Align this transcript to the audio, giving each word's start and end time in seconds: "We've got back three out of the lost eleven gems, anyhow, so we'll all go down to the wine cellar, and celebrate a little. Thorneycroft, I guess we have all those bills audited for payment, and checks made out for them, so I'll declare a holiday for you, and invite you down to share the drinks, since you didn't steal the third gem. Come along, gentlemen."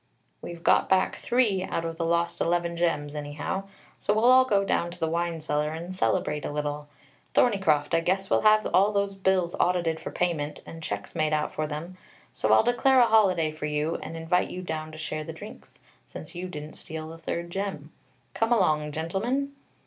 "We've 0.41 0.63
got 0.63 0.89
back 0.89 1.17
three 1.17 1.61
out 1.61 1.85
of 1.85 1.97
the 1.97 2.05
lost 2.05 2.41
eleven 2.41 2.75
gems, 2.75 3.13
anyhow, 3.15 3.67
so 3.99 4.15
we'll 4.15 4.23
all 4.31 4.45
go 4.45 4.65
down 4.65 4.89
to 4.89 4.99
the 4.99 5.07
wine 5.07 5.41
cellar, 5.41 5.73
and 5.73 5.93
celebrate 5.93 6.43
a 6.43 6.49
little. 6.51 6.87
Thorneycroft, 7.35 7.93
I 7.93 7.99
guess 7.99 8.27
we 8.27 8.39
have 8.41 8.65
all 8.73 8.91
those 8.91 9.15
bills 9.15 9.53
audited 9.59 9.99
for 9.99 10.09
payment, 10.09 10.61
and 10.65 10.81
checks 10.81 11.13
made 11.13 11.33
out 11.33 11.53
for 11.53 11.67
them, 11.67 11.97
so 12.33 12.51
I'll 12.51 12.63
declare 12.63 12.99
a 12.99 13.05
holiday 13.05 13.51
for 13.51 13.67
you, 13.67 13.97
and 14.01 14.17
invite 14.17 14.49
you 14.49 14.63
down 14.63 14.91
to 14.91 14.97
share 14.97 15.23
the 15.23 15.33
drinks, 15.33 15.77
since 16.07 16.33
you 16.33 16.47
didn't 16.49 16.77
steal 16.77 17.09
the 17.09 17.19
third 17.19 17.51
gem. 17.51 17.91
Come 18.33 18.51
along, 18.51 18.93
gentlemen." 18.93 19.51